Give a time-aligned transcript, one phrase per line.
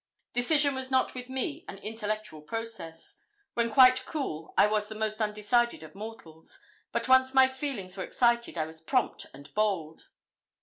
[0.33, 3.17] Decision was not with me an intellectual process.
[3.53, 6.57] When quite cool I was the most undecided of mortals,
[6.91, 10.05] but once my feelings were excited I was prompt and bold.